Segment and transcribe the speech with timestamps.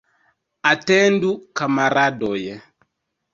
[0.69, 1.29] Atendu,
[1.61, 2.43] kamaradoj!